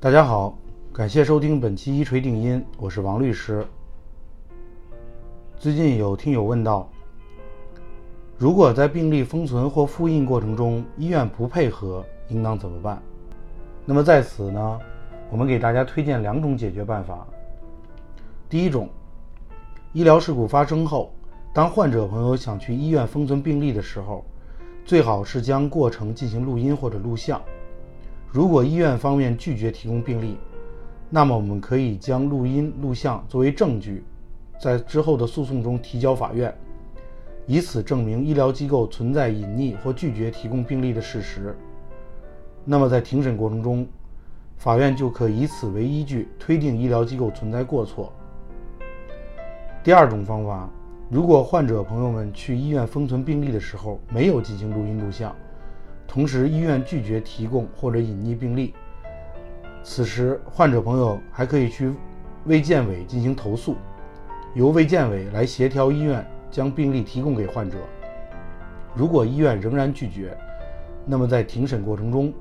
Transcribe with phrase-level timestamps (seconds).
[0.00, 0.56] 大家好，
[0.92, 3.66] 感谢收听本期一锤定音，我是王律师。
[5.58, 6.88] 最近有听友问到，
[8.36, 13.02] 如果在病历封存或复印过程中，医院不配合，应当怎么办？
[13.84, 14.80] 那么在此呢，
[15.32, 17.26] 我们给大家推荐两种解决办法。
[18.48, 18.88] 第一种，
[19.92, 21.12] 医疗事故发生后，
[21.52, 24.24] 当患者朋友想去医院封存病历的时候，
[24.84, 27.42] 最好是将过程进行录音或者录像。
[28.30, 30.36] 如果医院方面拒绝提供病历，
[31.08, 34.04] 那么我们可以将录音、录像作为证据。
[34.60, 36.54] 在之后的诉讼中提交法院，
[37.46, 41.56] 以此证明医疗机构存在隐匿或拒绝提供病历的事实。
[42.64, 43.86] 那么在庭审过程中，
[44.58, 48.12] 法院就可以此为依据推定医疗机构存在过错。
[49.82, 50.68] 第二种方法，
[51.08, 55.34] 如果患者朋友们去医院封存病历的时候没有进行录音录像，
[56.08, 58.74] 同时医院拒绝提供或者隐匿病历，
[59.84, 61.92] 此时患者朋友还可以去
[62.46, 63.76] 卫健委进行投诉。
[64.54, 67.76] 由卫健委来协调医院将病历提供给患者。
[68.94, 70.36] 如果医院仍然拒绝，
[71.04, 72.32] 那么在庭审过程中，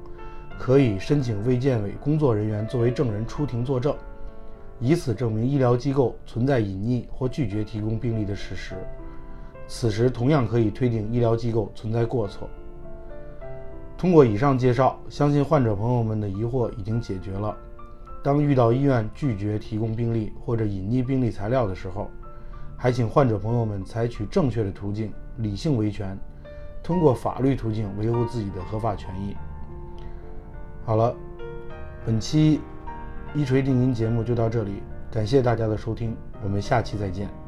[0.58, 3.94] 可以申请卫健委工作人员作为证人出庭作证，
[4.80, 8.75] 以此证明医疗机构存在隐匿或拒绝提供病历的事实。
[9.67, 12.50] 此时同样可以推定医疗机构存在过错。
[13.98, 17.58] 通过以上介绍，相信患者朋友们的疑惑已经解决了。
[18.23, 22.09] 当遇到医院拒绝提供病历或者隐匿病历材料的时候，
[22.78, 26.18] 还请患者朋友们采取正确的途径，理性维权，
[26.84, 29.36] 通过法律途径维护自己的合法权益。
[30.86, 31.16] 好了，
[32.06, 32.59] 本期
[33.34, 37.47] 一锤定音节目就到这里，感谢大家的收听，我们下期再见。